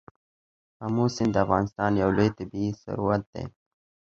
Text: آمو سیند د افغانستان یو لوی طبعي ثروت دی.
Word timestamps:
آمو 0.85 1.05
سیند 1.15 1.31
د 1.33 1.37
افغانستان 1.45 1.91
یو 2.01 2.09
لوی 2.17 2.29
طبعي 2.37 2.67
ثروت 2.81 3.23
دی. 3.33 3.43